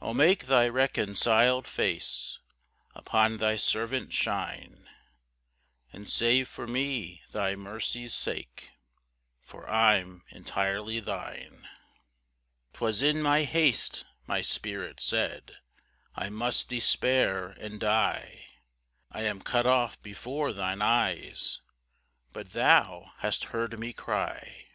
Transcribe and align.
4 0.00 0.08
O 0.08 0.14
make 0.14 0.46
thy 0.46 0.66
reconciled 0.68 1.64
face 1.64 2.40
Upon 2.96 3.36
thy 3.36 3.54
servant 3.56 4.12
shine, 4.12 4.90
And 5.92 6.08
save 6.08 6.58
me 6.58 7.22
for 7.28 7.30
thy 7.32 7.54
mercy's 7.54 8.12
sake, 8.12 8.72
For 9.42 9.70
I'm 9.70 10.24
entirely 10.30 10.98
thine. 10.98 11.68
PAUSE. 12.72 12.72
5 12.72 12.72
['Twas 12.72 13.02
in 13.02 13.22
my 13.22 13.44
haste, 13.44 14.04
my 14.26 14.40
spirit 14.40 14.98
said, 14.98 15.58
"I 16.16 16.30
must 16.30 16.68
despair 16.68 17.50
and 17.50 17.78
die, 17.78 18.48
"I 19.12 19.22
am 19.22 19.40
cut 19.40 19.66
off 19.66 20.02
before 20.02 20.52
thine 20.52 20.82
eyes;" 20.82 21.60
But 22.32 22.54
thou 22.54 23.12
hast 23.18 23.44
heard 23.54 23.78
me 23.78 23.92
cry. 23.92 24.66